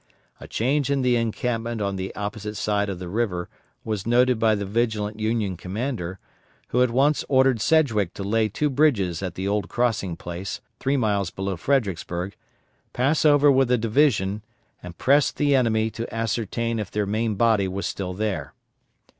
A 0.39 0.47
change 0.47 0.89
in 0.89 1.03
the 1.03 1.15
encampment 1.15 1.79
on 1.79 1.95
the 1.95 2.11
opposite 2.15 2.57
side 2.57 2.89
of 2.89 2.97
the 2.97 3.07
river 3.07 3.49
was 3.83 4.07
noted 4.07 4.39
by 4.39 4.55
the 4.55 4.65
vigilant 4.65 5.19
Union 5.19 5.55
commander, 5.55 6.17
who 6.69 6.81
at 6.81 6.89
once 6.89 7.23
ordered 7.29 7.61
Sedgwick 7.61 8.15
to 8.15 8.23
lay 8.23 8.49
two 8.49 8.71
bridges 8.71 9.21
at 9.21 9.35
the 9.35 9.47
old 9.47 9.69
crossing 9.69 10.15
place, 10.15 10.59
three 10.79 10.97
miles 10.97 11.29
below 11.29 11.55
Fredericksburg, 11.55 12.35
pass 12.93 13.25
over 13.25 13.51
with 13.51 13.69
a 13.69 13.77
division, 13.77 14.41
and 14.81 14.97
press 14.97 15.31
the 15.31 15.53
enemy 15.55 15.91
to 15.91 16.11
ascertain 16.11 16.79
if 16.79 16.89
their 16.89 17.05
main 17.05 17.35
body 17.35 17.67
was 17.67 17.85
still 17.85 18.15
there. 18.15 18.55